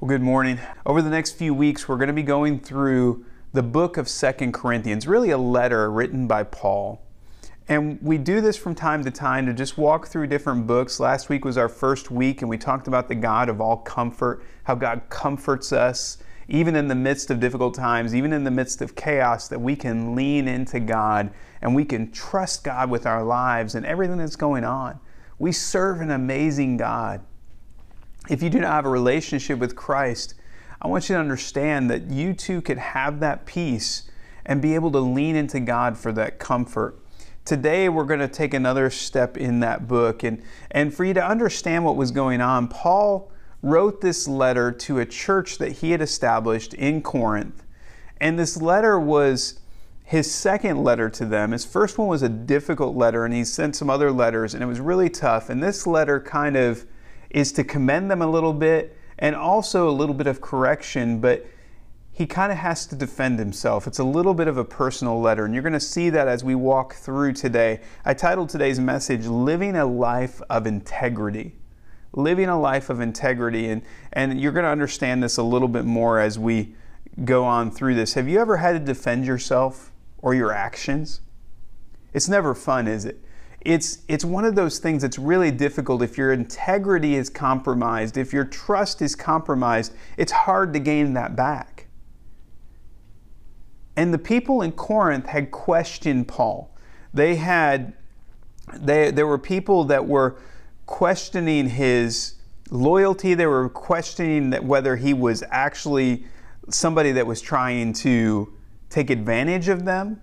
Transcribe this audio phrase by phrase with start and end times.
[0.00, 0.58] Well, good morning.
[0.86, 4.54] Over the next few weeks, we're going to be going through the book of Second
[4.54, 7.02] Corinthians, really a letter written by Paul.
[7.68, 11.00] And we do this from time to time to just walk through different books.
[11.00, 14.42] Last week was our first week, and we talked about the God of all comfort,
[14.64, 16.16] how God comforts us,
[16.48, 19.76] even in the midst of difficult times, even in the midst of chaos, that we
[19.76, 21.30] can lean into God
[21.60, 24.98] and we can trust God with our lives and everything that's going on.
[25.38, 27.20] We serve an amazing God.
[28.30, 30.34] If you do not have a relationship with Christ,
[30.80, 34.08] I want you to understand that you too could have that peace
[34.46, 36.96] and be able to lean into God for that comfort.
[37.44, 40.22] Today, we're going to take another step in that book.
[40.22, 45.00] And, and for you to understand what was going on, Paul wrote this letter to
[45.00, 47.64] a church that he had established in Corinth.
[48.20, 49.58] And this letter was
[50.04, 51.50] his second letter to them.
[51.50, 54.66] His first one was a difficult letter, and he sent some other letters, and it
[54.66, 55.50] was really tough.
[55.50, 56.84] And this letter kind of
[57.30, 61.46] is to commend them a little bit and also a little bit of correction, but
[62.12, 63.86] he kind of has to defend himself.
[63.86, 66.42] It's a little bit of a personal letter, and you're going to see that as
[66.42, 67.80] we walk through today.
[68.04, 71.54] I titled today's message, Living a Life of Integrity.
[72.12, 73.82] Living a life of integrity, and,
[74.12, 76.74] and you're going to understand this a little bit more as we
[77.24, 78.14] go on through this.
[78.14, 81.20] Have you ever had to defend yourself or your actions?
[82.12, 83.22] It's never fun, is it?
[83.60, 86.02] It's it's one of those things that's really difficult.
[86.02, 91.36] If your integrity is compromised if your trust is compromised it's hard to gain that
[91.36, 91.86] back.
[93.96, 96.74] And the people in corinth had questioned paul.
[97.12, 97.94] They had
[98.72, 100.38] they, there were people that were
[100.86, 102.34] questioning his
[102.70, 103.34] loyalty.
[103.34, 106.24] They were questioning that whether he was actually
[106.68, 108.52] somebody that was trying to
[108.88, 110.20] take advantage of them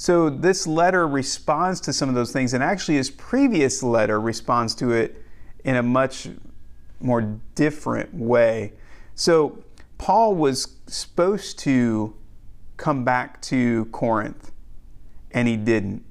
[0.00, 4.74] so this letter responds to some of those things, and actually, his previous letter responds
[4.76, 5.22] to it
[5.62, 6.26] in a much
[7.00, 8.72] more different way.
[9.14, 9.62] So
[9.98, 12.14] Paul was supposed to
[12.78, 14.52] come back to Corinth,
[15.32, 16.02] and he didn't.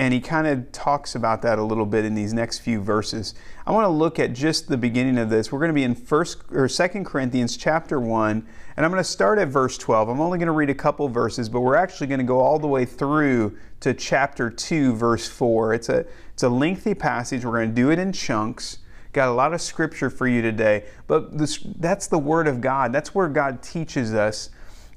[0.00, 3.34] And he kind of talks about that a little bit in these next few verses.
[3.66, 5.52] I want to look at just the beginning of this.
[5.52, 8.46] We're going to be in first or second Corinthians chapter 1,
[8.78, 10.08] and I'm going to start at verse 12.
[10.08, 12.58] I'm only going to read a couple verses, but we're actually going to go all
[12.58, 15.74] the way through to chapter 2 verse 4.
[15.74, 17.44] It's a it's a lengthy passage.
[17.44, 18.78] We're going to do it in chunks.
[19.12, 22.90] Got a lot of scripture for you today, but this, that's the word of God.
[22.94, 24.48] That's where God teaches us.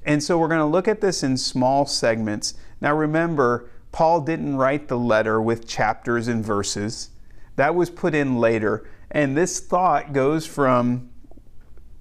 [0.06, 2.54] And so we're going to look at this in small segments.
[2.80, 7.12] Now remember, Paul didn't write the letter with chapters and verses.
[7.56, 8.90] That was put in later.
[9.12, 11.12] And this thought goes from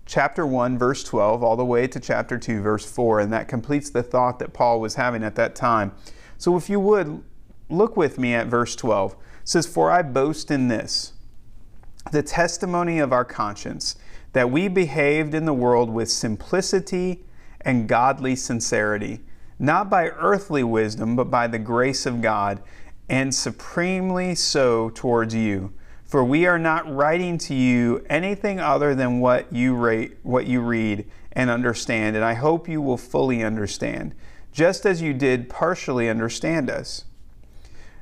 [0.06, 3.20] chapter 1, verse 12, all the way to chapter 2, verse 4.
[3.20, 5.92] And that completes the thought that Paul was having at that time.
[6.38, 7.22] So if you would,
[7.68, 9.12] look with me at verse 12.
[9.12, 11.12] It says, For I boast in this,
[12.10, 13.96] the testimony of our conscience,
[14.32, 17.26] that we behaved in the world with simplicity
[17.60, 19.20] and godly sincerity
[19.58, 22.62] not by earthly wisdom, but by the grace of God,
[23.08, 25.72] and supremely so towards you.
[26.04, 30.60] For we are not writing to you anything other than what you rate, what you
[30.60, 34.14] read and understand, and I hope you will fully understand,
[34.52, 37.06] just as you did partially understand us.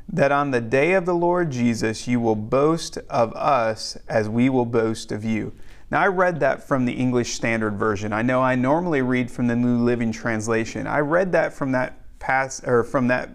[0.08, 4.48] That on the day of the Lord Jesus you will boast of us as we
[4.48, 5.52] will boast of you.
[5.90, 8.12] Now, I read that from the English Standard Version.
[8.12, 10.86] I know I normally read from the New Living Translation.
[10.86, 13.30] I read that from that pass or from that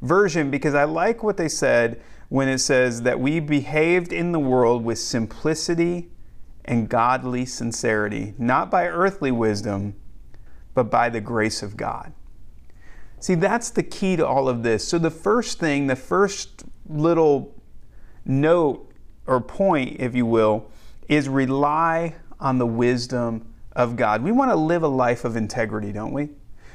[0.00, 2.00] version because I like what they said
[2.30, 6.10] when it says that we behaved in the world with simplicity
[6.64, 9.94] and godly sincerity, not by earthly wisdom,
[10.72, 12.12] but by the grace of God.
[13.18, 14.86] See, that's the key to all of this.
[14.86, 17.54] So, the first thing, the first little
[18.24, 18.90] note
[19.26, 20.70] or point, if you will,
[21.10, 24.22] is rely on the wisdom of God.
[24.22, 26.28] We want to live a life of integrity, don't we?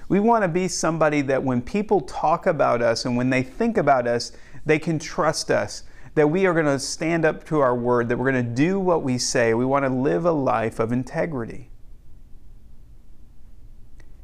[0.10, 3.78] We want to be somebody that when people talk about us and when they think
[3.78, 4.34] about us,
[4.66, 5.84] they can trust us,
[6.16, 8.78] that we are going to stand up to our word, that we're going to do
[8.78, 9.54] what we say.
[9.54, 11.70] We want to live a life of integrity.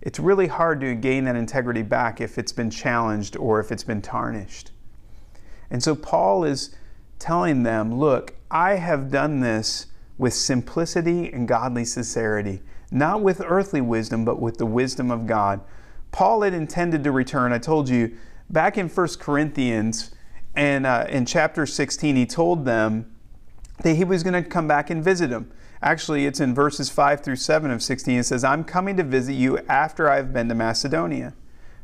[0.02, 3.84] It's really hard to gain that integrity back if it's been challenged or if it's
[3.84, 4.72] been tarnished.
[5.70, 6.76] And so Paul is
[7.18, 9.86] telling them, look, I have done this
[10.22, 15.60] with simplicity and godly sincerity, not with earthly wisdom, but with the wisdom of God.
[16.12, 17.52] Paul had intended to return.
[17.52, 18.16] I told you
[18.48, 20.12] back in 1 Corinthians
[20.54, 23.12] and uh, in chapter 16, he told them
[23.80, 25.52] that he was going to come back and visit them.
[25.82, 28.20] Actually, it's in verses 5 through 7 of 16.
[28.20, 31.34] It says, I'm coming to visit you after I've been to Macedonia,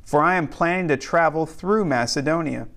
[0.04, 2.68] for I am planning to travel through Macedonia.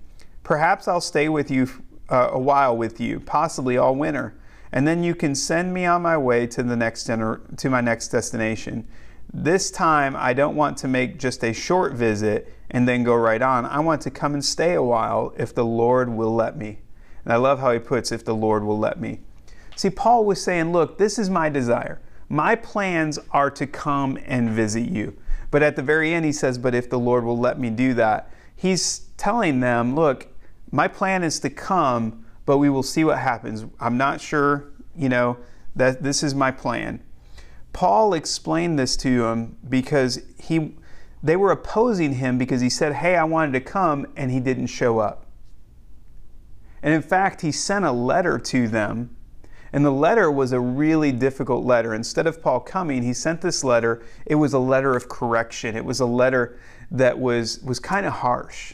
[0.41, 1.69] Perhaps I'll stay with you
[2.09, 4.33] uh, a while with you, possibly all winter
[4.71, 8.07] and then you can send me on my way to the next to my next
[8.09, 8.87] destination.
[9.33, 13.41] This time, I don't want to make just a short visit and then go right
[13.41, 13.65] on.
[13.65, 16.79] I want to come and stay a while if the Lord will let me.
[17.23, 19.19] And I love how he puts, if the Lord will let me.
[19.75, 22.01] See, Paul was saying, Look, this is my desire.
[22.29, 25.17] My plans are to come and visit you.
[25.49, 27.93] But at the very end, he says, But if the Lord will let me do
[27.95, 30.27] that, he's telling them, Look,
[30.71, 33.65] my plan is to come, but we will see what happens.
[33.79, 35.37] I'm not sure, you know,
[35.75, 37.01] that this is my plan.
[37.73, 40.75] Paul explained this to him because he
[41.23, 44.67] they were opposing him because he said, "Hey, I wanted to come," and he didn't
[44.67, 45.27] show up.
[46.81, 49.15] And in fact, he sent a letter to them,
[49.71, 51.93] and the letter was a really difficult letter.
[51.93, 54.01] Instead of Paul coming, he sent this letter.
[54.25, 55.77] It was a letter of correction.
[55.77, 56.57] It was a letter
[56.89, 58.73] that was was kind of harsh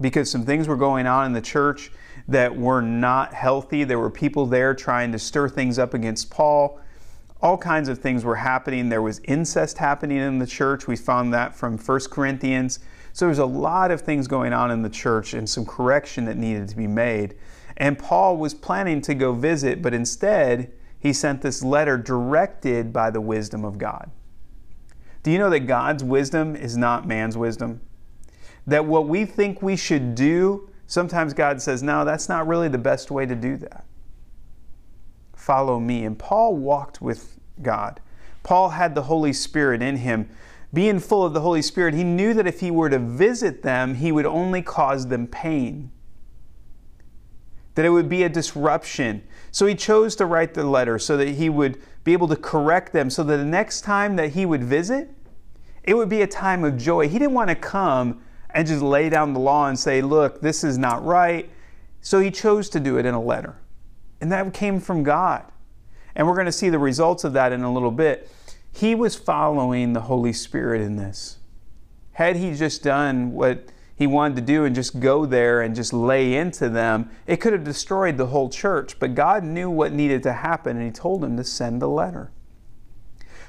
[0.00, 1.90] because some things were going on in the church
[2.32, 3.84] that were not healthy.
[3.84, 6.80] There were people there trying to stir things up against Paul
[7.42, 8.88] all kinds of things were happening.
[8.88, 10.86] There was incest happening in the church.
[10.86, 12.78] We found that from 1 Corinthians.
[13.12, 16.36] So there's a lot of things going on in the church and some correction that
[16.36, 17.34] needed to be made.
[17.76, 23.10] And Paul was planning to go visit, but instead he sent this letter directed by
[23.10, 24.10] the wisdom of God.
[25.24, 27.80] Do you know that God's wisdom is not man's wisdom?
[28.68, 32.78] That what we think we should do, sometimes God says, no, that's not really the
[32.78, 33.84] best way to do that
[35.42, 36.04] follow me.
[36.04, 38.00] And Paul walked with God.
[38.42, 40.28] Paul had the Holy Spirit in him.
[40.72, 43.96] Being full of the Holy Spirit, he knew that if he were to visit them,
[43.96, 45.90] he would only cause them pain,
[47.74, 49.22] that it would be a disruption.
[49.50, 52.92] So he chose to write the letter so that he would be able to correct
[52.92, 55.10] them, so that the next time that he would visit,
[55.82, 57.08] it would be a time of joy.
[57.08, 58.22] He didn't want to come
[58.54, 61.48] and just lay down the law and say, Look, this is not right.
[62.00, 63.56] So he chose to do it in a letter.
[64.20, 65.44] And that came from God.
[66.14, 68.30] And we're going to see the results of that in a little bit.
[68.72, 71.38] He was following the Holy Spirit in this.
[72.12, 75.92] Had he just done what he wanted to do and just go there and just
[75.92, 78.98] lay into them, it could have destroyed the whole church.
[78.98, 82.32] But God knew what needed to happen and he told him to send a letter.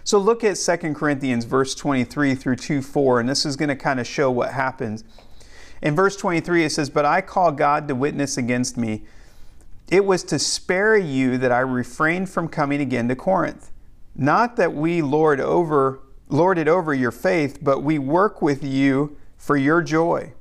[0.03, 3.75] So look at 2 Corinthians verse 23 through 2 4, and this is going to
[3.75, 5.03] kind of show what happens.
[5.81, 9.03] In verse 23, it says, But I call God to witness against me
[9.89, 13.71] it was to spare you that I refrained from coming again to Corinth.
[14.15, 19.55] Not that we lord over lorded over your faith, but we work with you for
[19.55, 20.33] your joy.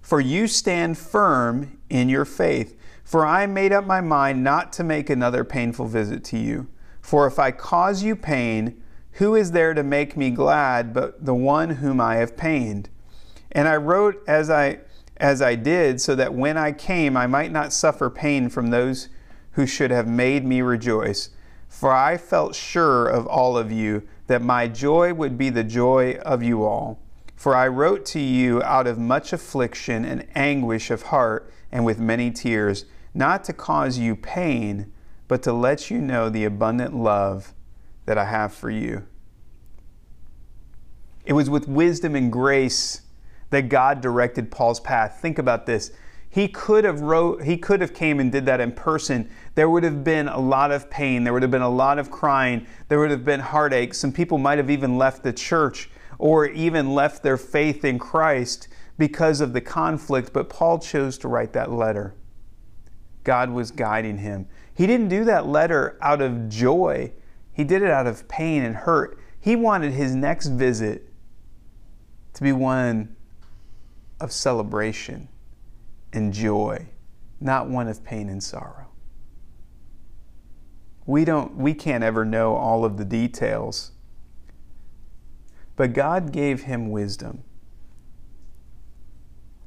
[0.00, 2.76] For you stand firm in your faith.
[3.04, 6.66] For I made up my mind not to make another painful visit to you.
[7.08, 8.82] For if I cause you pain,
[9.12, 12.90] who is there to make me glad but the one whom I have pained?
[13.50, 14.80] And I wrote as I
[15.16, 19.08] as I did, so that when I came I might not suffer pain from those
[19.52, 21.30] who should have made me rejoice.
[21.66, 26.16] For I felt sure of all of you that my joy would be the joy
[26.26, 27.00] of you all.
[27.36, 31.98] For I wrote to you out of much affliction and anguish of heart and with
[31.98, 32.84] many tears,
[33.14, 34.92] not to cause you pain,
[35.28, 37.54] but to let you know the abundant love
[38.06, 39.06] that I have for you.
[41.24, 43.02] It was with wisdom and grace
[43.50, 45.18] that God directed Paul's path.
[45.20, 45.92] Think about this.
[46.30, 49.30] He could have wrote he could have came and did that in person.
[49.54, 52.10] There would have been a lot of pain, there would have been a lot of
[52.10, 53.94] crying, there would have been heartache.
[53.94, 58.68] Some people might have even left the church or even left their faith in Christ
[58.98, 62.14] because of the conflict, but Paul chose to write that letter.
[63.24, 64.46] God was guiding him.
[64.78, 67.12] He didn't do that letter out of joy.
[67.52, 69.18] He did it out of pain and hurt.
[69.40, 71.12] He wanted his next visit
[72.34, 73.16] to be one
[74.20, 75.28] of celebration
[76.12, 76.86] and joy,
[77.40, 78.86] not one of pain and sorrow.
[81.06, 83.90] We don't we can't ever know all of the details.
[85.74, 87.42] But God gave him wisdom.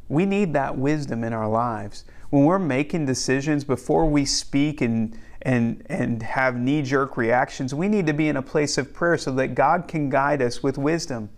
[0.07, 2.05] We need that wisdom in our lives.
[2.31, 8.07] When we're making decisions before we speak and and and have knee-jerk reactions, we need
[8.07, 11.29] to be in a place of prayer so that God can guide us with wisdom.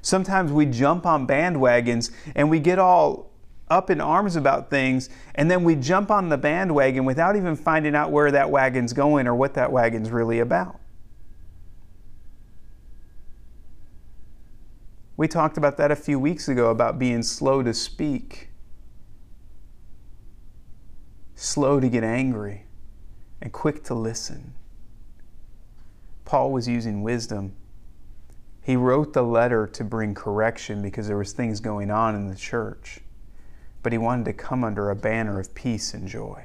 [0.00, 3.30] Sometimes we jump on bandwagons and we get all
[3.68, 7.94] up in arms about things, and then we jump on the bandwagon without even finding
[7.94, 10.78] out where that wagon's going or what that wagon's really about.
[15.16, 18.50] We talked about that a few weeks ago about being slow to speak,
[21.42, 22.62] slow to get angry,
[23.40, 24.54] and quick to listen.
[26.24, 27.54] Paul was using wisdom.
[28.62, 32.36] He wrote the letter to bring correction because there was things going on in the
[32.36, 33.00] church,
[33.82, 36.44] but he wanted to come under a banner of peace and joy.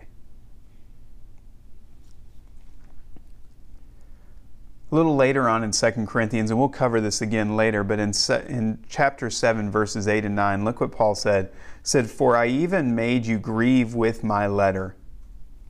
[4.91, 8.13] A little later on in 2 Corinthians, and we'll cover this again later, but in,
[8.47, 11.51] in chapter 7, verses 8 and 9, look what Paul said
[11.87, 14.95] said, For I even made you grieve with my letter.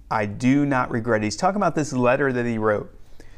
[0.09, 1.25] I do not regret it.
[1.25, 2.93] He's talking about this letter that he wrote.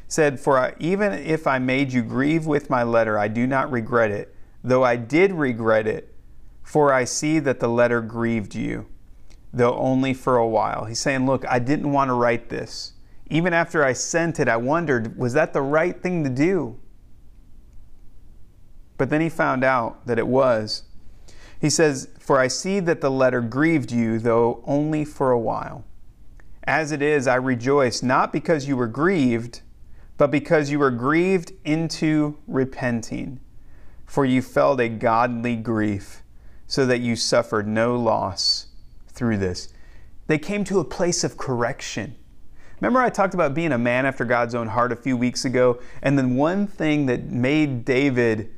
[0.08, 3.70] said, For I, even if I made you grieve with my letter, I do not
[3.70, 6.14] regret it, though I did regret it,
[6.62, 8.86] for I see that the letter grieved you,
[9.52, 10.84] though only for a while.
[10.84, 12.94] He's saying, Look, I didn't want to write this
[13.30, 16.78] even after I sent it, I wondered, was that the right thing to do?
[18.98, 20.82] But then he found out that it was.
[21.60, 25.84] He says, For I see that the letter grieved you, though only for a while.
[26.64, 29.60] As it is, I rejoice, not because you were grieved,
[30.16, 33.40] but because you were grieved into repenting.
[34.06, 36.22] For you felt a godly grief,
[36.66, 38.66] so that you suffered no loss
[39.08, 39.72] through this.
[40.26, 42.14] They came to a place of correction.
[42.80, 45.80] Remember, I talked about being a man after God's own heart a few weeks ago?
[46.02, 48.50] And then one thing that made David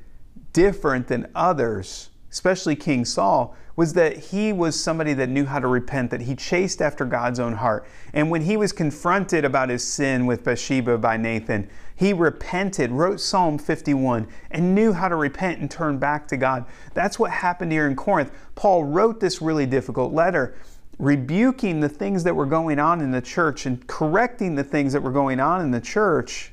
[0.52, 5.66] different than others, especially King Saul, was that he was somebody that knew how to
[5.66, 7.86] repent, that he chased after God's own heart.
[8.12, 13.20] And when he was confronted about his sin with Bathsheba by Nathan, he repented, wrote
[13.20, 16.64] Psalm 51, and knew how to repent and turn back to God.
[16.94, 18.32] That's what happened here in Corinth.
[18.54, 20.56] Paul wrote this really difficult letter
[20.98, 25.02] rebuking the things that were going on in the church and correcting the things that
[25.02, 26.52] were going on in the church.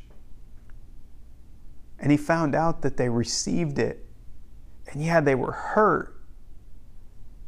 [2.00, 4.09] And he found out that they received it.
[4.90, 6.16] And yeah, they were hurt,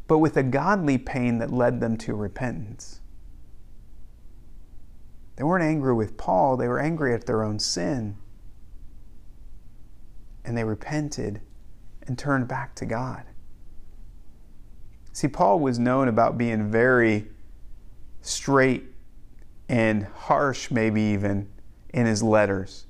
[0.07, 3.01] but with a godly pain that led them to repentance.
[5.35, 8.15] They weren't angry with Paul, they were angry at their own sin.
[10.45, 11.41] And they repented
[12.07, 13.23] and turned back to God.
[15.13, 17.27] See, Paul was known about being very
[18.21, 18.85] straight
[19.67, 21.49] and harsh, maybe even,
[21.89, 22.85] in his letters.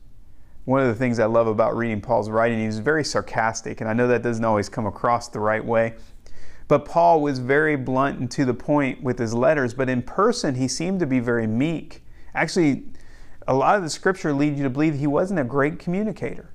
[0.72, 3.90] One of the things I love about reading Paul's writing, he was very sarcastic, and
[3.90, 5.96] I know that doesn't always come across the right way.
[6.70, 10.56] But Paul was very blunt and to the point with his letters, but in person,
[10.56, 12.06] he seemed to be very meek.
[12.34, 12.86] Actually,
[13.50, 16.52] a lot of the scripture leads you to believe he wasn't a great communicator.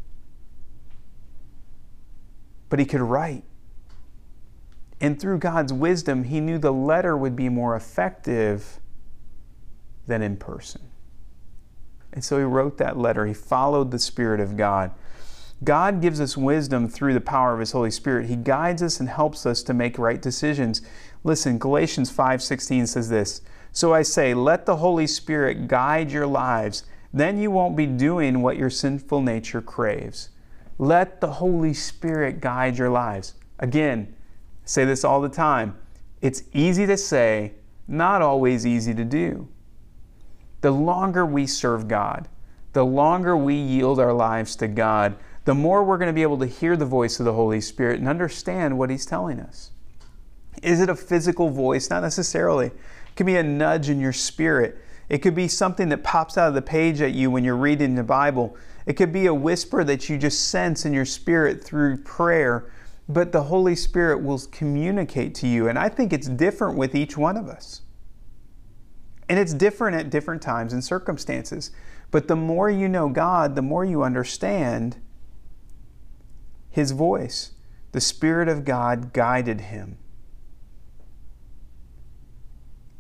[2.71, 3.45] But he could write.
[4.99, 8.81] And through God's wisdom, he knew the letter would be more effective
[10.07, 10.81] than in person.
[12.17, 13.27] And so he wrote that letter.
[13.27, 14.91] He followed the Spirit of God.
[15.63, 18.27] God gives us wisdom through the power of his Holy Spirit.
[18.27, 20.81] He guides us and helps us to make right decisions.
[21.25, 26.85] Listen, Galatians 5:16 says this, "So I say, let the Holy Spirit guide your lives.
[27.13, 30.31] Then you won't be doing what your sinful nature craves."
[30.79, 33.35] Let the Holy Spirit guide your lives.
[33.59, 34.15] Again,
[34.65, 35.77] say this all the time.
[36.23, 37.53] It's easy to say,
[37.87, 39.49] not always easy to do.
[40.61, 42.29] The longer we serve God,
[42.73, 46.39] the longer we yield our lives to God, the more we're going to be able
[46.39, 49.71] to hear the voice of the Holy Spirit and understand what He's telling us.
[50.63, 51.91] Is it a physical voice?
[51.91, 52.67] Not necessarily.
[52.67, 54.79] It could be a nudge in your spirit.
[55.09, 57.95] It could be something that pops out of the page at you when you're reading
[57.95, 58.57] the Bible.
[58.87, 62.71] It could be a whisper that you just sense in your spirit through prayer
[63.09, 65.69] but the Holy Spirit will communicate to you.
[65.69, 67.83] And I think it's different with each one of us.
[69.29, 71.71] And it's different at different times and circumstances.
[72.11, 74.99] But the more you know God, the more you understand
[76.71, 77.53] His voice.
[77.93, 79.97] The Spirit of God guided him.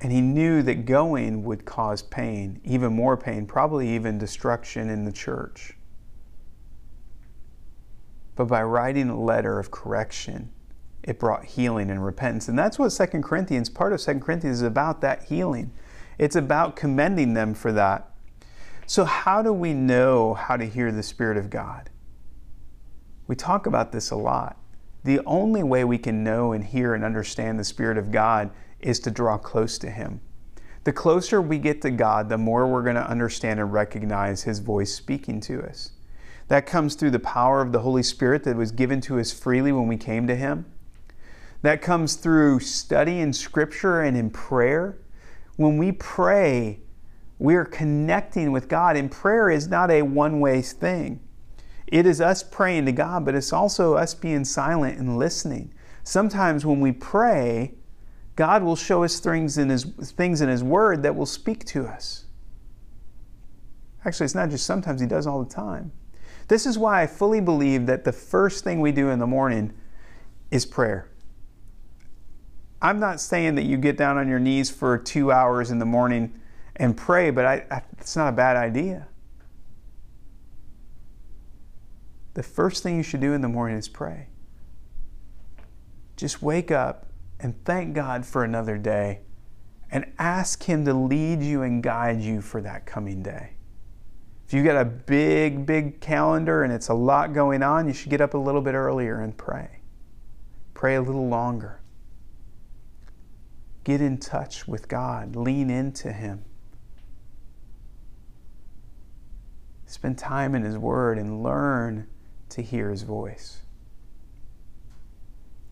[0.01, 5.05] And he knew that going would cause pain, even more pain, probably even destruction in
[5.05, 5.77] the church
[8.37, 10.53] but by writing a letter of correction,
[11.03, 12.49] it brought healing and repentance.
[12.49, 15.73] And that's what Second Corinthians, part of Second Corinthians is about that healing.
[16.19, 18.11] It's about commending them for that.
[18.87, 21.91] So, how do we know how to hear the Spirit of God?
[23.27, 24.57] We talk about this a lot.
[25.03, 29.01] The only way we can know and hear and understand the Spirit of God is
[29.01, 30.21] to draw close to Him.
[30.85, 34.61] The closer we get to God, the more we're going to understand and recognize His
[34.61, 35.91] voice speaking to us.
[36.49, 39.73] That comes through the power of the Holy Spirit that was given to us freely
[39.73, 40.67] when we came to Him.
[41.63, 44.99] That comes through study in Scripture and in prayer.
[45.57, 46.81] When we pray,
[47.39, 51.21] we are connecting with God, and prayer is not a one way thing.
[51.87, 55.73] It is us praying to God, but it's also us being silent and listening.
[56.03, 57.75] Sometimes when we pray,
[58.35, 61.87] God will show us things in His, things in His Word that will speak to
[61.87, 62.25] us.
[64.05, 65.93] Actually, it's not just sometimes, He does all the time.
[66.49, 69.73] This is why I fully believe that the first thing we do in the morning
[70.51, 71.09] is prayer.
[72.81, 75.87] I'm not saying that you get down on your knees for two hours in the
[75.87, 76.39] morning
[76.77, 79.09] and pray, but I, I, it's not a bad idea.
[82.37, 84.29] the first thing you should do in the morning is pray.
[86.17, 87.07] Just wake up
[87.41, 89.21] and thank God for another day
[89.91, 93.55] and ask Him to lead you and guide you for that coming day.
[94.47, 98.11] If you've got a big, big calendar and it's a lot going on, you should
[98.11, 99.81] get up a little bit earlier and pray.
[100.75, 101.81] Pray a little longer.
[103.87, 106.45] Get in touch with God, lean into Him.
[109.87, 112.09] Spend time in His Word and learn
[112.49, 113.59] to hear His voice.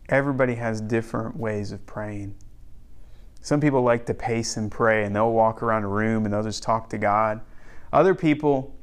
[0.09, 2.37] Everybody has different ways of praying.
[3.41, 6.45] Some people like to pace and pray, and they'll walk around a room and they'll
[6.45, 7.41] just talk to God.
[7.93, 8.77] Other people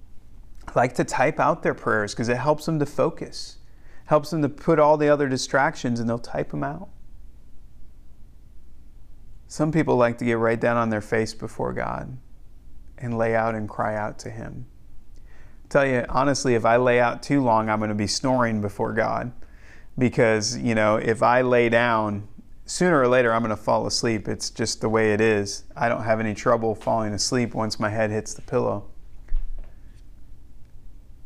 [0.75, 3.59] like to type out their prayers because it helps them to focus,
[4.07, 6.89] helps them to put all the other distractions, and they'll type them out.
[9.51, 12.17] Some people like to get right down on their face before God
[12.97, 14.65] and lay out and cry out to Him.
[15.65, 18.61] I tell you honestly, if I lay out too long, I'm going to be snoring
[18.61, 19.33] before God
[19.97, 22.29] because, you know, if I lay down,
[22.65, 24.29] sooner or later I'm going to fall asleep.
[24.29, 25.65] It's just the way it is.
[25.75, 28.85] I don't have any trouble falling asleep once my head hits the pillow.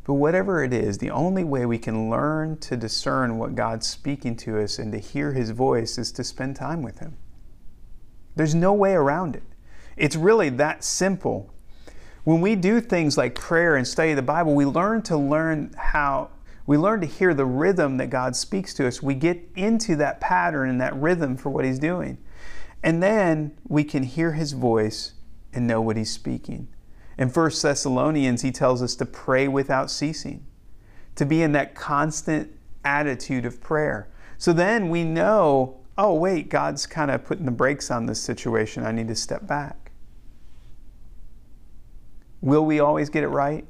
[0.02, 4.34] But whatever it is, the only way we can learn to discern what God's speaking
[4.38, 7.18] to us and to hear His voice is to spend time with Him.
[8.36, 9.42] There's no way around it.
[9.96, 11.52] It's really that simple.
[12.24, 16.30] When we do things like prayer and study the Bible, we learn to learn how
[16.66, 19.00] we learn to hear the rhythm that God speaks to us.
[19.00, 22.18] We get into that pattern and that rhythm for what He's doing.
[22.82, 25.12] And then we can hear His voice
[25.52, 26.68] and know what He's speaking.
[27.18, 30.44] In 1 Thessalonians, he tells us to pray without ceasing,
[31.14, 32.52] to be in that constant
[32.84, 34.08] attitude of prayer.
[34.36, 38.84] So then we know, oh, wait, God's kind of putting the brakes on this situation.
[38.84, 39.92] I need to step back.
[42.40, 43.64] Will we always get it right?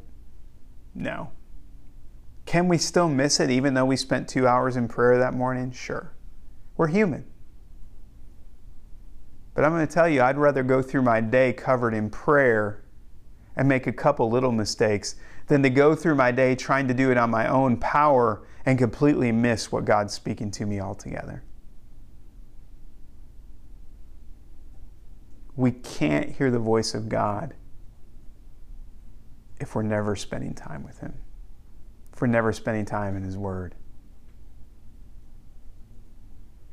[0.94, 1.30] No.
[2.46, 5.70] Can we still miss it even though we spent two hours in prayer that morning?
[5.72, 6.12] Sure.
[6.76, 7.24] We're human.
[9.54, 12.84] But I'm going to tell you, I'd rather go through my day covered in prayer
[13.56, 17.10] and make a couple little mistakes than to go through my day trying to do
[17.10, 21.42] it on my own power and completely miss what God's speaking to me altogether.
[25.56, 27.54] We can't hear the voice of God
[29.58, 31.14] if we're never spending time with Him
[32.16, 33.74] if we're never spending time in His Word.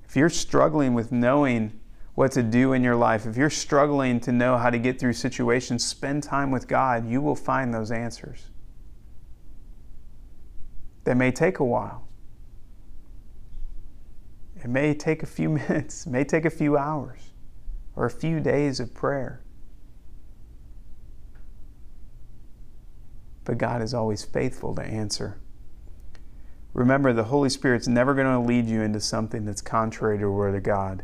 [0.05, 1.77] If you're struggling with knowing
[2.15, 5.11] what to do in your life, if you're struggling to know how to get through
[5.11, 7.05] situations, spend time with God.
[7.09, 8.51] You will find those answers.
[11.03, 12.07] They may take a while.
[14.55, 17.32] It may take a few minutes, it may take a few hours,
[17.95, 19.43] or a few days of prayer.
[23.45, 25.39] but God is always faithful to answer.
[26.73, 30.31] Remember, the Holy Spirit's never going to lead you into something that's contrary to the
[30.31, 31.03] Word of God.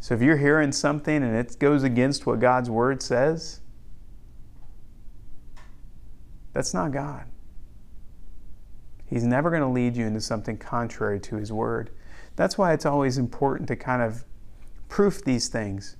[0.00, 3.60] So if you're hearing something and it goes against what God's Word says,
[6.52, 7.26] that's not God.
[9.06, 11.90] He's never going to lead you into something contrary to His Word.
[12.34, 14.24] That's why it's always important to kind of
[14.92, 15.96] proof these things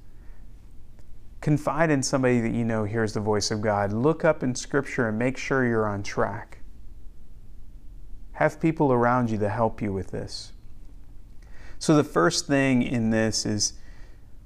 [1.41, 3.91] confide in somebody that you know hears the voice of God.
[3.91, 6.59] Look up in Scripture and make sure you're on track.
[8.33, 10.53] Have people around you to help you with this.
[11.79, 13.73] So, the first thing in this is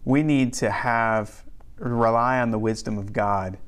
[0.04, 1.42] we need to have,
[1.78, 3.58] rely on the wisdom of God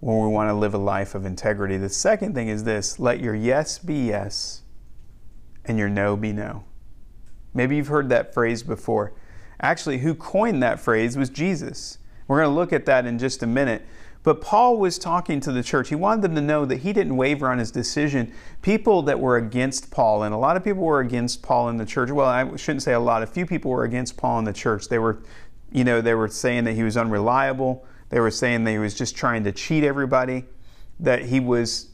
[0.00, 1.78] when we want to live a life of integrity.
[1.78, 4.60] The second thing is this let your yes be yes
[5.64, 6.64] and your no be no.
[7.54, 9.14] Maybe you've heard that phrase before.
[9.60, 11.98] Actually, who coined that phrase was Jesus.
[12.26, 13.82] We're going to look at that in just a minute.
[14.22, 15.88] But Paul was talking to the church.
[15.88, 18.32] He wanted them to know that he didn't waver on his decision.
[18.62, 21.86] People that were against Paul, and a lot of people were against Paul in the
[21.86, 22.10] church.
[22.10, 23.22] Well, I shouldn't say a lot.
[23.22, 24.88] A few people were against Paul in the church.
[24.88, 25.22] They were,
[25.72, 27.86] you know, they were saying that he was unreliable.
[28.10, 30.44] They were saying that he was just trying to cheat everybody.
[31.00, 31.88] That he was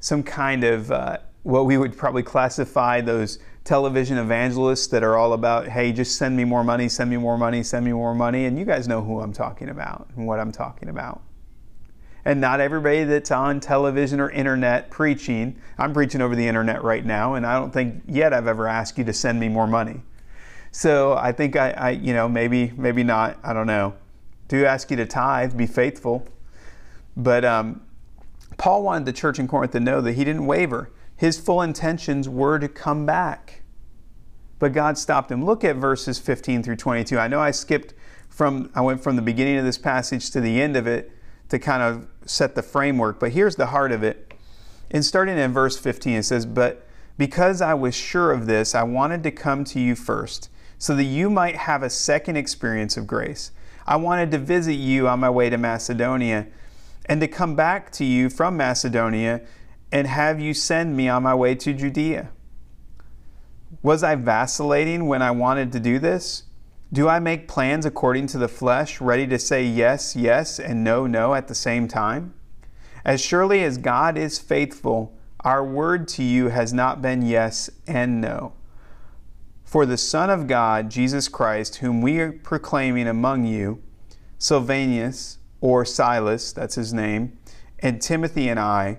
[0.00, 5.32] some kind of uh, what we would probably classify those television evangelists that are all
[5.32, 8.46] about, hey, just send me more money, send me more money, send me more money.
[8.46, 11.22] And you guys know who I'm talking about and what I'm talking about.
[12.24, 17.06] And not everybody that's on television or internet preaching, I'm preaching over the internet right
[17.06, 20.02] now, and I don't think yet I've ever asked you to send me more money.
[20.72, 23.94] So I think I, I you know, maybe, maybe not, I don't know.
[24.48, 26.26] Do ask you to tithe, be faithful.
[27.16, 27.82] But um,
[28.56, 32.28] Paul wanted the church in Corinth to know that he didn't waver his full intentions
[32.28, 33.62] were to come back.
[34.58, 35.44] But God stopped him.
[35.44, 37.18] Look at verses 15 through 22.
[37.18, 37.94] I know I skipped
[38.28, 41.10] from, I went from the beginning of this passage to the end of it
[41.48, 44.34] to kind of set the framework, but here's the heart of it.
[44.90, 46.86] And starting in verse 15, it says, But
[47.18, 51.04] because I was sure of this, I wanted to come to you first, so that
[51.04, 53.52] you might have a second experience of grace.
[53.86, 56.46] I wanted to visit you on my way to Macedonia,
[57.06, 59.42] and to come back to you from Macedonia
[59.96, 62.28] and have you send me on my way to Judea.
[63.82, 66.42] Was I vacillating when I wanted to do this?
[66.92, 71.06] Do I make plans according to the flesh, ready to say yes, yes, and no,
[71.06, 72.34] no at the same time?
[73.06, 78.20] As surely as God is faithful, our word to you has not been yes and
[78.20, 78.52] no.
[79.64, 83.82] For the Son of God, Jesus Christ, whom we are proclaiming among you,
[84.36, 87.38] Silvanus, or Silas, that's his name,
[87.78, 88.98] and Timothy and I,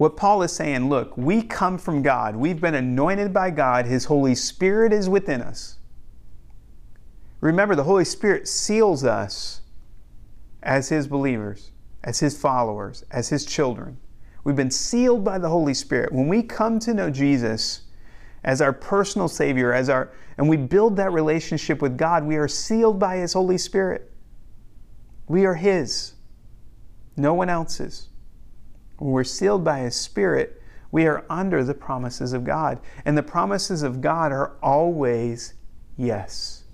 [0.00, 2.34] What Paul is saying, look, we come from God.
[2.34, 3.84] We've been anointed by God.
[3.84, 5.76] His Holy Spirit is within us.
[7.42, 9.60] Remember, the Holy Spirit seals us
[10.62, 13.98] as His believers, as His followers, as His children.
[14.42, 16.14] We've been sealed by the Holy Spirit.
[16.14, 17.82] When we come to know Jesus
[18.42, 22.48] as our personal Savior, as our, and we build that relationship with God, we are
[22.48, 24.10] sealed by His Holy Spirit.
[25.28, 26.14] We are His,
[27.18, 28.06] no one else's.
[29.00, 32.78] When we're sealed by His Spirit, we are under the promises of God.
[33.04, 35.54] And the promises of God are always
[35.96, 36.64] yes.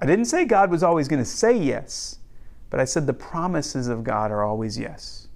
[0.00, 2.18] I didn't say God was always going to say yes,
[2.68, 5.28] but I said the promises of God are always yes.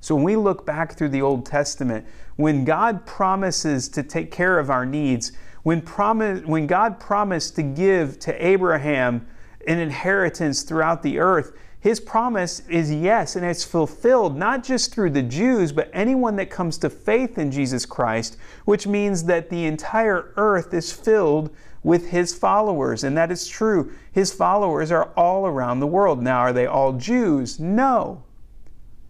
[0.00, 4.58] So when we look back through the Old Testament, when God promises to take care
[4.60, 5.32] of our needs,
[5.64, 9.26] when, promise, when God promised to give to Abraham
[9.66, 11.52] an inheritance throughout the earth,
[11.84, 16.48] his promise is yes, and it's fulfilled not just through the Jews, but anyone that
[16.48, 22.08] comes to faith in Jesus Christ, which means that the entire earth is filled with
[22.08, 23.04] his followers.
[23.04, 23.92] And that is true.
[24.12, 26.22] His followers are all around the world.
[26.22, 27.60] Now, are they all Jews?
[27.60, 28.22] No.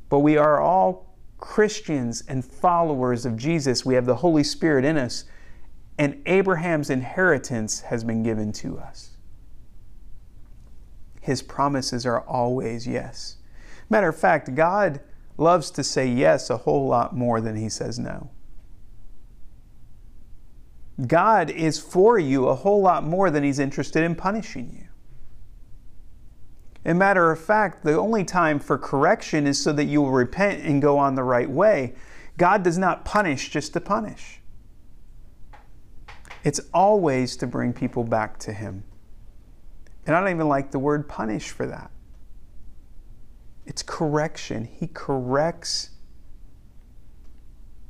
[0.09, 3.87] But we are all Christians and followers of Jesus.
[3.87, 5.27] We have the Holy Spirit in us,
[5.97, 9.14] and Abraham's inheritance has been given to us
[11.25, 13.37] his promises are always yes.
[13.89, 15.01] Matter of fact, God
[15.39, 18.29] loves to say yes a whole lot more than he says no.
[21.07, 24.87] God is for you a whole lot more than he's interested in punishing you.
[26.85, 30.11] As a matter of fact, the only time for correction is so that you will
[30.11, 31.95] repent and go on the right way.
[32.37, 34.43] God does not punish just to punish.
[36.45, 38.85] It's always to bring people back to Him.
[40.07, 41.91] And I don't even like the word punish for that.
[43.67, 44.65] It's correction.
[44.65, 45.91] He corrects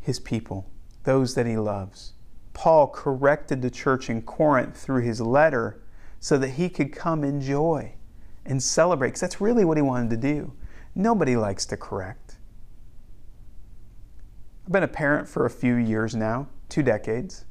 [0.01, 0.71] his people,
[1.03, 2.13] those that he loves.
[2.53, 5.83] Paul corrected the church in Corinth through his letter
[6.21, 7.95] so that he could come in joy
[8.47, 10.53] and celebrate, because that's really what he wanted to do.
[10.95, 12.37] Nobody likes to correct.
[14.65, 17.45] I've been a parent for a few years now, two decades.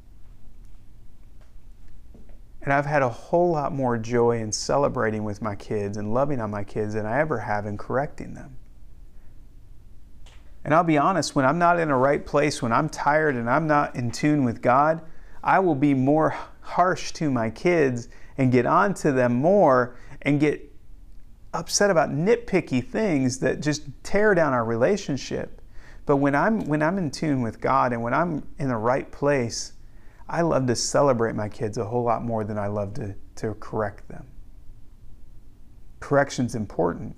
[2.63, 6.39] And I've had a whole lot more joy in celebrating with my kids and loving
[6.39, 8.55] on my kids than I ever have in correcting them.
[10.63, 13.49] And I'll be honest, when I'm not in a right place, when I'm tired and
[13.49, 15.01] I'm not in tune with God,
[15.43, 20.39] I will be more harsh to my kids and get on to them more and
[20.39, 20.73] get
[21.53, 25.61] upset about nitpicky things that just tear down our relationship.
[26.05, 29.09] But when I'm when I'm in tune with God and when I'm in the right
[29.11, 29.73] place,
[30.27, 33.53] I love to celebrate my kids a whole lot more than I love to, to
[33.55, 34.25] correct them.
[35.99, 37.15] Correction's important.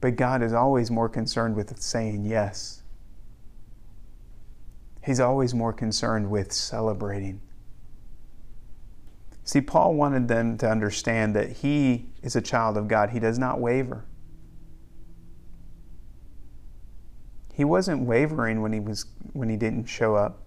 [0.00, 2.82] But God is always more concerned with saying yes.
[5.04, 7.40] He's always more concerned with celebrating.
[9.44, 13.10] See, Paul wanted them to understand that he is a child of God.
[13.10, 14.04] He does not waver.
[17.54, 20.45] He wasn't wavering when he was when he didn't show up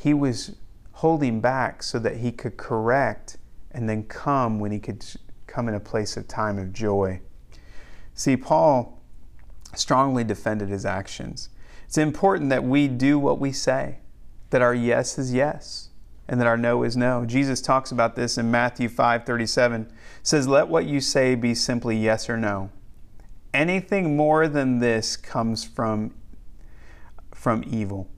[0.00, 0.56] he was
[0.92, 3.36] holding back so that he could correct
[3.70, 5.04] and then come when he could
[5.46, 7.20] come in a place of time of joy.
[8.14, 8.98] See, Paul
[9.74, 11.50] strongly defended his actions.
[11.84, 13.98] It's important that we do what we say,
[14.48, 15.90] that our yes is yes
[16.26, 17.26] and that our no is no.
[17.26, 19.86] Jesus talks about this in Matthew 5:37.
[20.22, 22.70] Says, "Let what you say be simply yes or no.
[23.52, 26.14] Anything more than this comes from
[27.32, 28.08] from evil.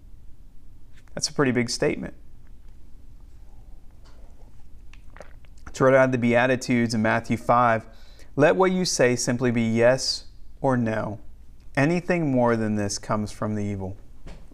[1.14, 2.14] That's a pretty big statement.
[5.68, 7.86] It's right out the Beatitudes in Matthew 5.
[8.36, 10.26] Let what you say simply be yes
[10.60, 11.18] or no.
[11.76, 13.96] Anything more than this comes from the evil,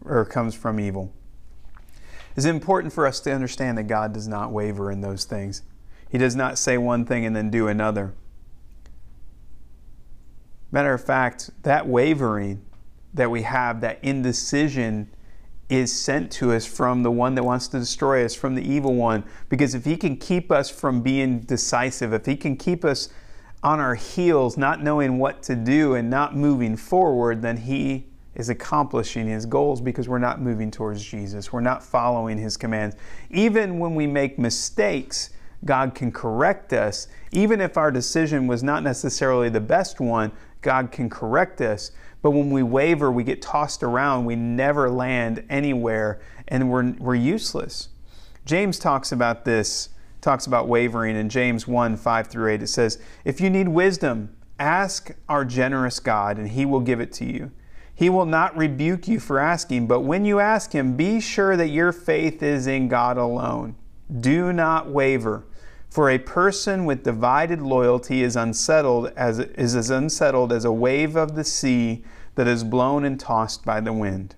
[0.05, 1.13] or comes from evil.
[2.37, 5.63] It's important for us to understand that God does not waver in those things.
[6.09, 8.15] He does not say one thing and then do another.
[10.71, 12.65] Matter of fact, that wavering
[13.13, 15.11] that we have, that indecision,
[15.69, 18.95] is sent to us from the one that wants to destroy us, from the evil
[18.95, 19.23] one.
[19.49, 23.11] Because if he can keep us from being decisive, if he can keep us
[23.63, 28.49] on our heels, not knowing what to do and not moving forward, then he is
[28.49, 31.53] accomplishing his goals because we're not moving towards Jesus.
[31.53, 32.97] We're not following his commands.
[33.31, 35.31] Even when we make mistakes,
[35.65, 37.09] God can correct us.
[37.33, 40.31] Even if our decision was not necessarily the best one,
[40.63, 41.91] God can correct us.
[42.23, 47.15] But when we waver, we get tossed around, we never land anywhere, and we're, we're
[47.15, 47.89] useless.
[48.45, 52.63] James talks about this, talks about wavering in James 1 5 through 8.
[52.63, 57.13] It says, If you need wisdom, ask our generous God, and he will give it
[57.15, 57.53] to you.
[57.95, 61.69] He will not rebuke you for asking, but when you ask him, be sure that
[61.69, 63.75] your faith is in God alone.
[64.21, 65.45] Do not waver.
[65.99, 71.17] For a person with divided loyalty is unsettled as is as unsettled as a wave
[71.17, 72.05] of the sea
[72.37, 74.37] that is blown and tossed by the wind.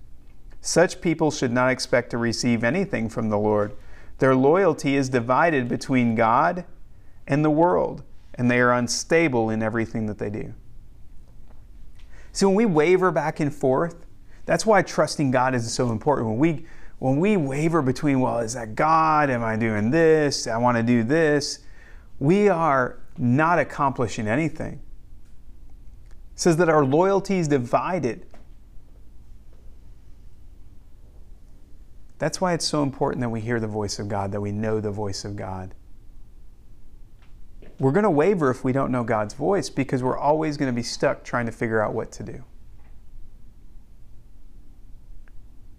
[0.59, 3.75] Such people should not expect to receive anything from the Lord.
[4.17, 6.65] Their loyalty is divided between God
[7.27, 8.01] and the world,
[8.33, 10.55] and they are unstable in everything that they do.
[12.31, 14.07] See, when we waver back and forth,
[14.47, 16.27] that's why trusting God is so important.
[16.27, 16.65] When we
[17.01, 19.31] when we waver between, well, is that God?
[19.31, 20.45] Am I doing this?
[20.45, 21.57] I want to do this.
[22.19, 24.73] We are not accomplishing anything.
[26.33, 28.27] It says that our loyalty is divided.
[32.19, 34.79] That's why it's so important that we hear the voice of God, that we know
[34.79, 35.73] the voice of God.
[37.79, 40.75] We're going to waver if we don't know God's voice because we're always going to
[40.75, 42.43] be stuck trying to figure out what to do.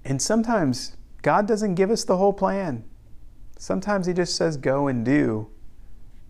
[0.04, 2.84] And sometimes God doesn't give us the whole plan.
[3.56, 5.48] Sometimes He just says, go and do.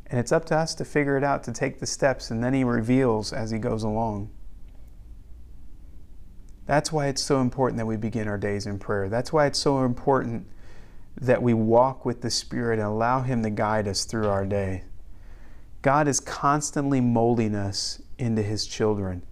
[0.07, 2.53] And it's up to us to figure it out, to take the steps, and then
[2.53, 4.31] He reveals as He goes along.
[6.67, 9.09] That's why it's so important that we begin our days in prayer.
[9.09, 10.47] That's why it's so important
[11.21, 14.85] that we walk with the Spirit and allow Him to guide us through our day.
[15.81, 19.23] God is constantly molding us into His children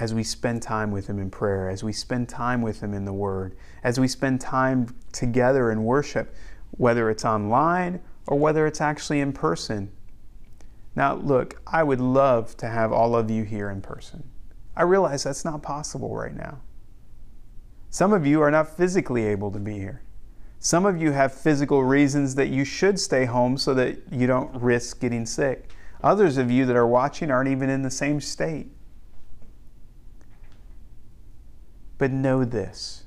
[0.00, 3.04] as we spend time with Him in prayer, as we spend time with Him in
[3.04, 6.34] the Word, as we spend time together in worship,
[6.72, 9.90] whether it's online or whether it's actually in person.
[10.94, 14.28] Now, look, I would love to have all of you here in person.
[14.76, 16.60] I realize that's not possible right now.
[17.90, 20.02] Some of you are not physically able to be here.
[20.60, 24.54] Some of you have physical reasons that you should stay home so that you don't
[24.60, 25.70] risk getting sick.
[26.02, 28.68] Others of you that are watching aren't even in the same state.
[31.98, 33.04] But know this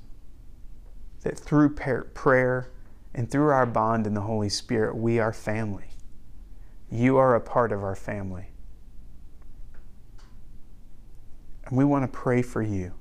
[1.23, 2.71] that through prayer
[3.13, 5.91] and through our bond in the Holy Spirit, we are family.
[6.89, 8.47] You are a part of our family.
[11.65, 12.93] And we want to pray for you.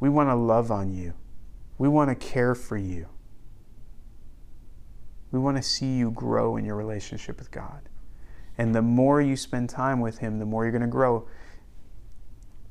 [0.00, 1.14] We want to love on you.
[1.78, 3.06] We want to care for you.
[5.30, 7.88] We want to see you grow in your relationship with God.
[8.58, 11.26] And the more you spend time with Him, the more you're going to grow.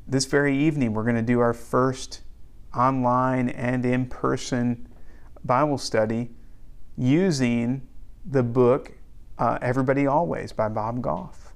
[0.05, 2.21] This very evening, we're going to do our first
[2.75, 4.87] online and in person
[5.43, 6.29] Bible study
[6.97, 7.87] using
[8.25, 8.93] the book
[9.37, 11.53] uh, Everybody Always by Bob Goff.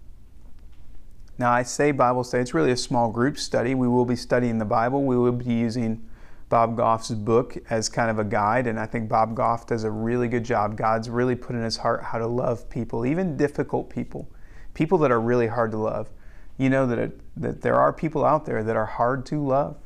[1.37, 3.75] Now, I say Bible study, it's really a small group study.
[3.75, 5.03] We will be studying the Bible.
[5.03, 6.07] We will be using
[6.47, 9.91] Bob Goff's book as kind of a guide, and I think Bob Goff does a
[9.91, 10.77] really good job.
[10.77, 14.29] God's really put in his heart how to love people, even difficult people,
[14.73, 16.09] people that are really hard to love.
[16.57, 19.77] You know that, it, that there are people out there that are hard to love.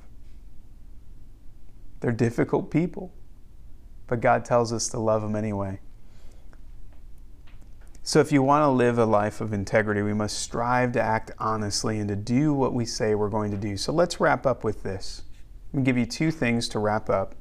[2.00, 3.14] They're difficult people,
[4.08, 5.80] but God tells us to love them anyway.
[8.02, 11.32] So, if you want to live a life of integrity, we must strive to act
[11.38, 13.78] honestly and to do what we say we're going to do.
[13.78, 15.24] So, let's wrap up with this.
[15.72, 17.36] I'm going to give you two things to wrap up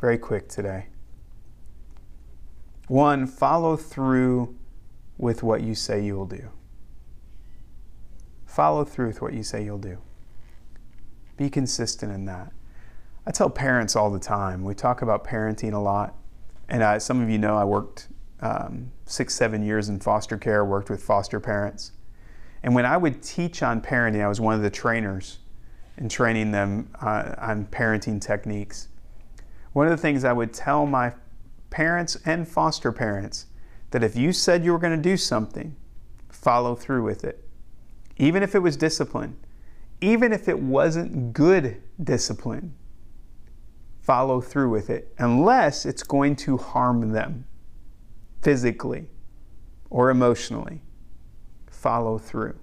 [0.00, 0.86] very quick today.
[2.88, 4.56] One, follow through
[5.18, 6.50] with what you say you will do.
[8.46, 9.98] Follow through with what you say you'll do.
[11.36, 12.52] Be consistent in that.
[13.26, 14.64] I tell parents all the time.
[14.64, 16.14] We talk about parenting a lot,
[16.68, 18.08] and I, some of you know I worked
[18.40, 20.64] um, six, seven years in foster care.
[20.64, 21.92] Worked with foster parents,
[22.62, 25.38] and when I would teach on parenting, I was one of the trainers
[25.98, 28.88] in training them uh, on parenting techniques.
[29.72, 31.12] One of the things I would tell my
[31.70, 33.46] parents and foster parents
[33.90, 35.74] that if you said you were going to do something,
[36.28, 37.42] follow through with it.
[38.18, 39.36] Even if it was discipline,
[40.00, 42.74] even if it wasn't good discipline,
[44.06, 47.44] follow through with it, unless it's going to harm them
[48.40, 49.08] physically
[49.90, 50.80] or emotionally.
[51.68, 52.56] Follow through.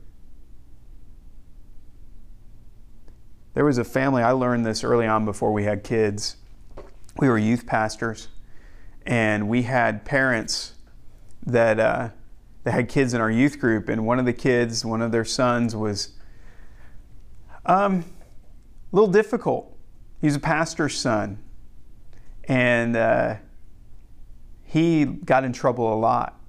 [3.56, 6.38] There was a family, I learned this early on before we had kids.
[7.18, 8.30] We were youth pastors,
[9.06, 10.76] and we had parents
[11.46, 12.10] that, uh,
[12.64, 15.26] that had kids in our youth group, and one of the kids, one of their
[15.26, 16.14] sons, was
[17.66, 18.06] um,
[18.94, 19.73] a little difficult.
[20.24, 21.38] He was a pastor's son,
[22.46, 23.36] and uh,
[24.64, 26.40] he got in trouble a lot.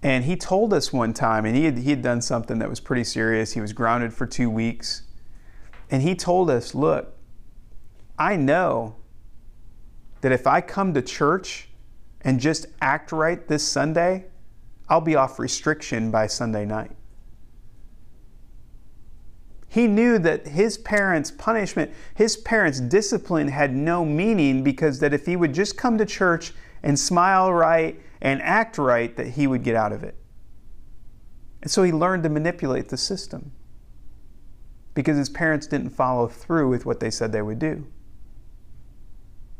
[0.00, 2.78] And he told us one time, and he had, he had done something that was
[2.78, 3.54] pretty serious.
[3.54, 5.02] He was grounded for two weeks.
[5.90, 7.16] And he told us, Look,
[8.16, 8.94] I know
[10.20, 11.68] that if I come to church
[12.20, 14.26] and just act right this Sunday,
[14.88, 16.92] I'll be off restriction by Sunday night.
[19.74, 25.26] He knew that his parents' punishment, his parents' discipline had no meaning because that if
[25.26, 26.52] he would just come to church
[26.84, 30.14] and smile right and act right, that he would get out of it.
[31.60, 33.50] And so he learned to manipulate the system
[34.94, 37.84] because his parents didn't follow through with what they said they would do.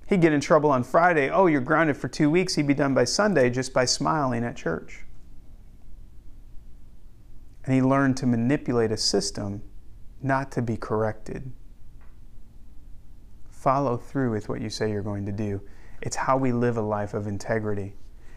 [0.06, 1.28] He'd get in trouble on Friday.
[1.28, 2.54] Oh, you're grounded for two weeks.
[2.54, 5.00] He'd be done by Sunday just by smiling at church.
[7.64, 9.62] And he learned to manipulate a system
[10.24, 11.52] not to be corrected.
[13.50, 15.60] Follow through with what you say you're going to do.
[16.02, 17.94] It's how we live a life of integrity.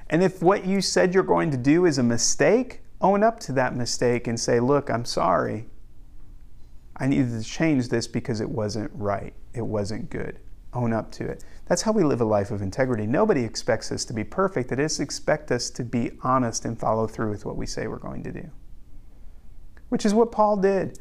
[0.10, 3.52] And if what you said you're going to do is a mistake, own up to
[3.54, 5.68] that mistake and say, Look, I'm sorry.
[6.96, 9.34] I needed to change this because it wasn't right.
[9.54, 10.40] It wasn't good.
[10.74, 11.44] Own up to it.
[11.66, 13.06] That's how we live a life of integrity.
[13.06, 14.70] Nobody expects us to be perfect.
[14.70, 17.98] They just expect us to be honest and follow through with what we say we're
[17.98, 18.50] going to do.
[19.90, 21.00] Which is what Paul did.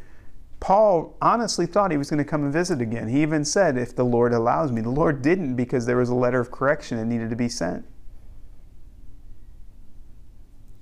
[0.66, 3.06] Paul honestly thought he was going to come and visit again.
[3.06, 4.80] He even said, If the Lord allows me.
[4.80, 7.86] The Lord didn't because there was a letter of correction that needed to be sent.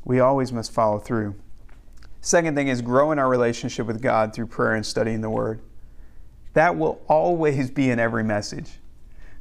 [0.03, 1.35] We always must follow through.
[2.23, 5.61] Second thing is grow in our relationship with God through prayer and studying the Word.
[6.55, 8.79] That will always be in every message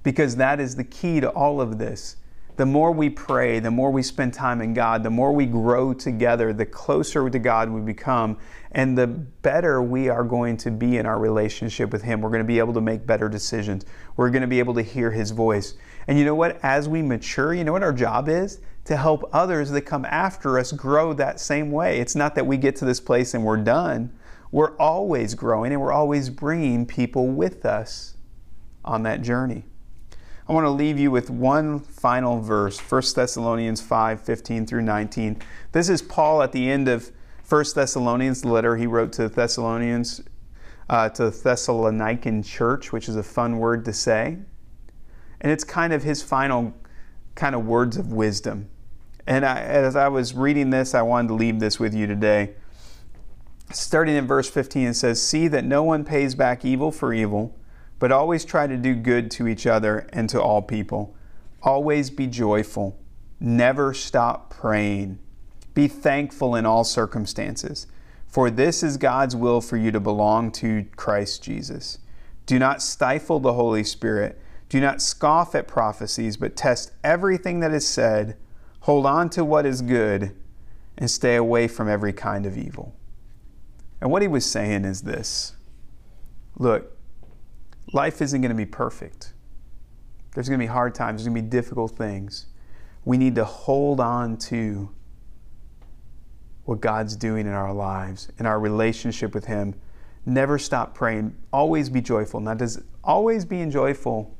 [0.03, 2.17] because that is the key to all of this
[2.55, 5.93] the more we pray, the more we spend time in God, the more we grow
[5.93, 8.37] together, the closer to God we become,
[8.73, 12.21] and the better we are going to be in our relationship with Him.
[12.21, 13.85] We're going to be able to make better decisions.
[14.17, 15.73] We're going to be able to hear His voice.
[16.07, 16.59] And you know what?
[16.63, 18.59] As we mature, you know what our job is?
[18.85, 21.99] To help others that come after us grow that same way.
[21.99, 24.11] It's not that we get to this place and we're done.
[24.51, 28.15] We're always growing and we're always bringing people with us
[28.85, 29.65] on that journey.
[30.47, 35.41] I want to leave you with one final verse, 1 Thessalonians 5 15 through 19.
[35.71, 37.11] This is Paul at the end of
[37.47, 40.21] 1 Thessalonians, the letter he wrote to the Thessalonians,
[40.89, 44.37] uh, to the Thessalonican church, which is a fun word to say.
[45.39, 46.73] And it's kind of his final
[47.35, 48.69] kind of words of wisdom.
[49.25, 52.55] And I, as I was reading this, I wanted to leave this with you today.
[53.71, 57.55] Starting in verse 15, it says, See that no one pays back evil for evil
[57.99, 61.15] but always try to do good to each other and to all people.
[61.61, 62.99] Always be joyful.
[63.39, 65.19] Never stop praying.
[65.73, 67.87] Be thankful in all circumstances,
[68.27, 71.99] for this is God's will for you to belong to Christ Jesus.
[72.45, 74.39] Do not stifle the Holy Spirit.
[74.69, 78.37] Do not scoff at prophecies, but test everything that is said.
[78.81, 80.35] Hold on to what is good,
[80.97, 82.93] and stay away from every kind of evil.
[84.01, 85.53] And what he was saying is this
[86.57, 86.92] Look,
[87.93, 89.33] life isn't going to be perfect.
[90.33, 92.47] There's going to be hard times, there's going to be difficult things.
[93.05, 94.89] We need to hold on to
[96.65, 99.75] what God's doing in our lives, in our relationship with Him.
[100.25, 101.35] Never stop praying.
[101.51, 102.39] Always be joyful.
[102.39, 104.35] Now, does always being joyful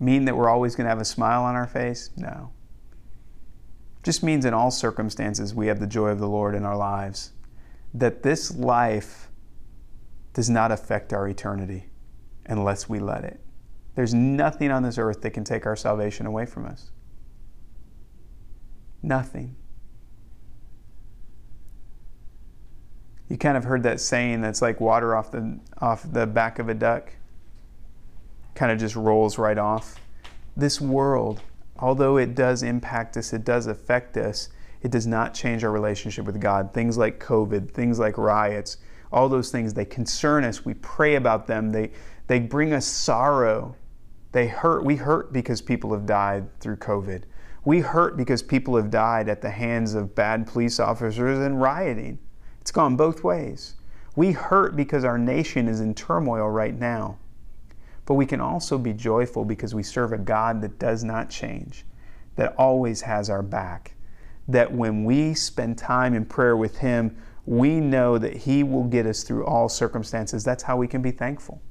[0.00, 2.10] mean that we're always going to have a smile on our face?
[2.16, 2.50] No.
[4.02, 7.30] Just means in all circumstances we have the joy of the Lord in our lives.
[7.94, 9.30] That this life
[10.32, 11.88] does not affect our eternity
[12.48, 13.40] unless we let it.
[13.94, 16.90] There's nothing on this earth that can take our salvation away from us.
[19.02, 19.56] Nothing.
[23.28, 26.68] You kind of heard that saying that's like water off the off the back of
[26.68, 27.12] a duck.
[28.54, 29.96] Kind of just rolls right off.
[30.56, 31.42] This world,
[31.78, 34.48] although it does impact us, it does affect us,
[34.82, 36.72] it does not change our relationship with God.
[36.72, 38.78] Things like COVID, things like riots,
[39.12, 40.64] all those things they concern us.
[40.64, 41.72] We pray about them.
[41.72, 41.90] They
[42.26, 43.74] they bring us sorrow.
[44.32, 44.84] They hurt.
[44.84, 47.24] We hurt because people have died through COVID.
[47.64, 52.18] We hurt because people have died at the hands of bad police officers and rioting.
[52.60, 53.74] It's gone both ways.
[54.14, 57.18] We hurt because our nation is in turmoil right now.
[58.04, 61.84] But we can also be joyful because we serve a God that does not change,
[62.36, 63.94] that always has our back.
[64.48, 67.16] That when we spend time in prayer with Him,
[67.48, 70.44] we know that He will get us through all circumstances.
[70.44, 71.62] That's how we can be thankful.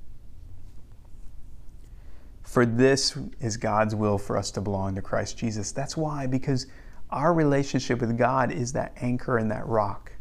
[2.41, 5.71] For this is God's will for us to belong to Christ Jesus.
[5.71, 6.65] That's why, because
[7.11, 10.13] our relationship with God is that anchor and that rock.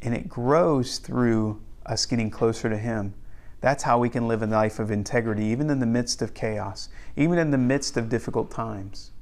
[0.00, 3.14] And it grows through us getting closer to Him.
[3.62, 6.90] That's how we can live a life of integrity, even in the midst of chaos,
[7.16, 9.12] even in the midst of difficult times.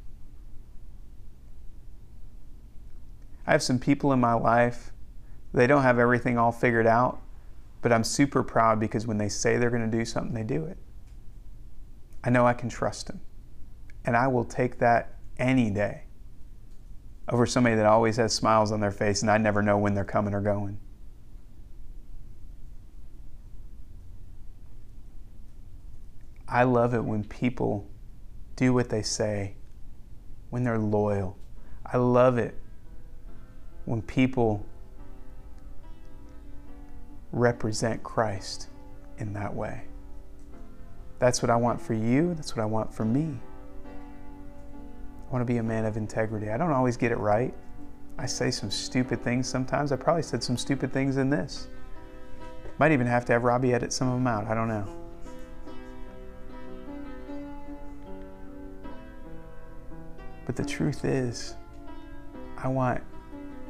[3.46, 4.92] I have some people in my life,
[5.52, 7.20] they don't have everything all figured out,
[7.82, 10.64] but I'm super proud because when they say they're going to do something, they do
[10.64, 10.78] it.
[12.24, 13.20] I know I can trust them.
[14.04, 16.04] And I will take that any day
[17.28, 20.04] over somebody that always has smiles on their face and I never know when they're
[20.04, 20.78] coming or going.
[26.48, 27.88] I love it when people
[28.56, 29.56] do what they say,
[30.50, 31.38] when they're loyal.
[31.84, 32.54] I love it
[33.84, 34.64] when people
[37.32, 38.68] represent Christ
[39.18, 39.82] in that way.
[41.18, 42.34] That's what I want for you.
[42.34, 43.38] That's what I want for me.
[45.28, 46.50] I want to be a man of integrity.
[46.50, 47.54] I don't always get it right.
[48.18, 49.90] I say some stupid things sometimes.
[49.90, 51.68] I probably said some stupid things in this.
[52.78, 54.46] Might even have to have Robbie edit some of them out.
[54.46, 54.86] I don't know.
[60.46, 61.54] But the truth is,
[62.58, 63.02] I want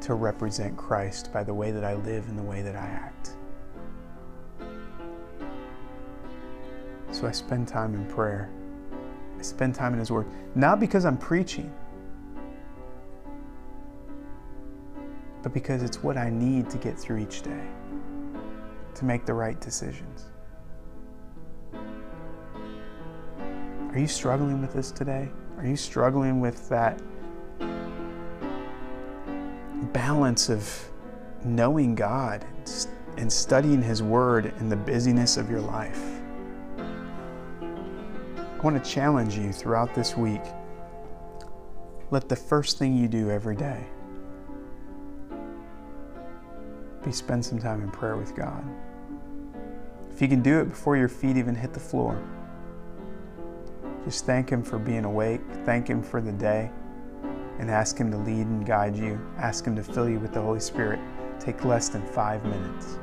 [0.04, 3.30] to represent Christ by the way that I live and the way that I act.
[7.10, 8.50] So I spend time in prayer.
[9.38, 10.26] I spend time in His Word.
[10.54, 11.72] Not because I'm preaching,
[15.42, 17.66] but because it's what I need to get through each day
[18.96, 20.26] to make the right decisions.
[23.90, 25.30] Are you struggling with this today?
[25.56, 27.00] Are you struggling with that
[29.94, 30.90] balance of
[31.44, 32.44] knowing God
[33.16, 36.02] and studying His Word in the busyness of your life?
[36.78, 40.42] I want to challenge you throughout this week.
[42.10, 43.84] Let the first thing you do every day
[47.04, 48.64] be spend some time in prayer with God.
[50.10, 52.20] If you can do it before your feet even hit the floor,
[54.04, 56.70] just thank Him for being awake, thank Him for the day,
[57.58, 59.20] and ask Him to lead and guide you.
[59.38, 61.00] Ask Him to fill you with the Holy Spirit.
[61.38, 62.98] Take less than five minutes.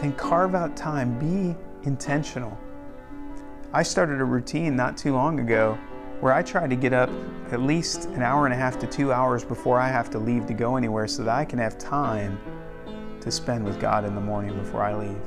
[0.00, 2.58] Then carve out time, be intentional.
[3.72, 5.78] I started a routine not too long ago
[6.20, 7.10] where I try to get up
[7.50, 10.46] at least an hour and a half to two hours before I have to leave
[10.46, 12.38] to go anywhere so that I can have time
[13.20, 15.20] to spend with God in the morning before I leave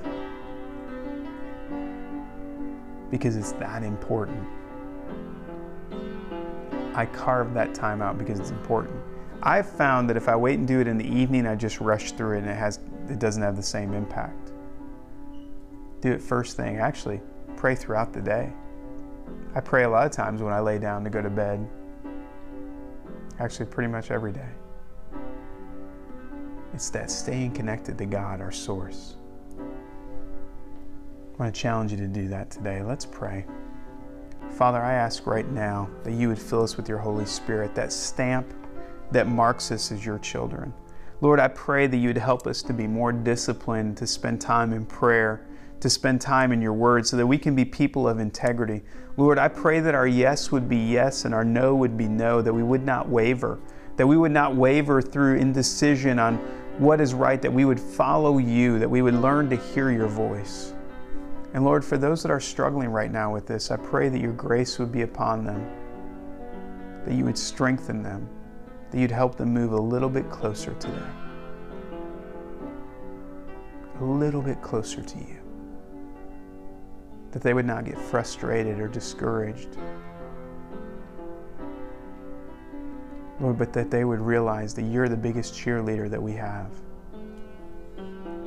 [3.09, 4.56] because it's that important.
[6.97, 8.99] I carve that time out because it's important.
[9.43, 12.13] I've found that if I wait and do it in the evening, I just rush
[12.13, 14.51] through it and it has it doesn't have the same impact.
[16.01, 16.77] Do it first thing.
[16.77, 17.21] Actually,
[17.55, 18.51] pray throughout the day.
[19.53, 21.69] I pray a lot of times when I lay down to go to bed.
[23.39, 24.49] Actually, pretty much every day.
[26.73, 29.17] It's that staying connected to God, our source.
[29.59, 32.81] I want to challenge you to do that today.
[32.81, 33.45] Let's pray.
[34.57, 37.93] Father, I ask right now that you would fill us with your Holy Spirit, that
[37.93, 38.55] stamp
[39.11, 40.73] that marks us as your children.
[41.21, 44.73] Lord, I pray that you would help us to be more disciplined, to spend time
[44.73, 45.45] in prayer,
[45.79, 48.81] to spend time in your word, so that we can be people of integrity.
[49.15, 52.41] Lord, I pray that our yes would be yes and our no would be no,
[52.41, 53.59] that we would not waver,
[53.95, 56.37] that we would not waver through indecision on
[56.79, 60.07] what is right, that we would follow you, that we would learn to hear your
[60.07, 60.73] voice.
[61.57, 64.33] And Lord, for those that are struggling right now with this, I pray that your
[64.33, 65.67] grace would be upon them,
[67.03, 68.29] that you would strengthen them,
[68.91, 71.09] that you'd help them move a little bit closer today.
[73.99, 75.39] A little bit closer to you.
[77.31, 79.79] That they would not get frustrated or discouraged.
[83.39, 86.69] Lord, but that they would realize that you're the biggest cheerleader that we have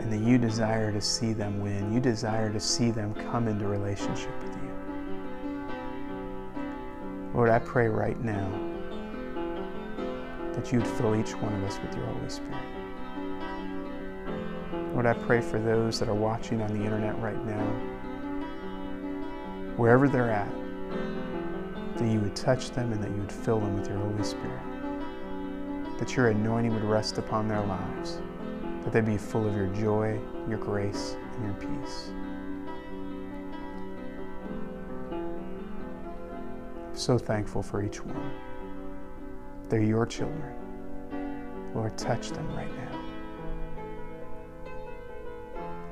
[0.01, 1.93] and that you desire to see them win.
[1.93, 4.61] You desire to see them come into relationship with you.
[7.35, 8.51] Lord, I pray right now
[10.55, 12.65] that you'd fill each one of us with your Holy Spirit.
[14.95, 17.65] Lord, I pray for those that are watching on the internet right now,
[19.77, 20.51] wherever they're at,
[21.99, 24.63] that you would touch them and that you would fill them with your Holy Spirit.
[25.99, 28.21] That your anointing would rest upon their lives,
[28.85, 30.19] that they be full of your joy,
[30.49, 32.11] your grace, and your peace.
[36.95, 38.33] So thankful for each one.
[39.69, 40.55] They're your children.
[41.75, 42.91] Lord, touch them right now.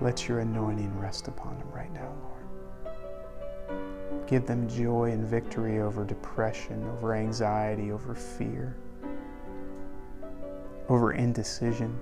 [0.01, 2.39] Let your anointing rest upon them right now, Lord.
[4.27, 8.77] Give them joy and victory over depression, over anxiety, over fear,
[10.89, 11.99] over indecision.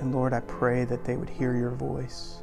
[0.00, 2.42] And Lord, I pray that they would hear your voice,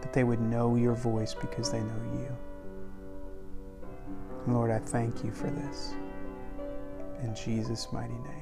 [0.00, 2.36] that they would know your voice because they know you.
[4.46, 5.94] And Lord, I thank you for this.
[7.22, 8.39] In Jesus' mighty name.